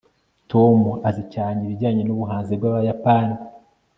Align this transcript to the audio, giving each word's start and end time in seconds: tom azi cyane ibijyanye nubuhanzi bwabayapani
tom 0.51 0.77
azi 1.09 1.23
cyane 1.33 1.57
ibijyanye 1.61 2.01
nubuhanzi 2.03 2.53
bwabayapani 2.59 3.35